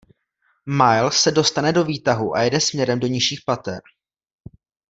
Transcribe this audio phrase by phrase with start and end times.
[0.65, 3.81] Miles se dostane do výtahu a jede směrem do nižších pater.